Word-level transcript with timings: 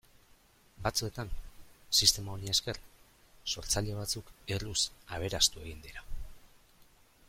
Batzuetan, 0.85 1.29
sistema 1.99 2.33
honi 2.37 2.51
esker, 2.55 2.81
sortzaile 3.55 4.01
batzuk 4.01 4.35
erruz 4.57 4.79
aberastu 5.19 5.67
egin 5.67 5.89
dira. 5.89 6.07